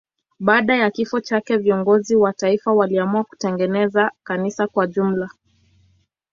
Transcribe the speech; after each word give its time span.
Baada 0.39 0.75
ya 0.75 0.91
kifo 0.91 1.19
chake 1.19 1.57
viongozi 1.57 2.15
wa 2.15 2.33
taifa 2.33 2.73
waliamua 2.73 3.23
kutengeneza 3.23 4.11
kanisa 4.23 4.67
kwa 4.67 4.87
jumla. 4.87 5.29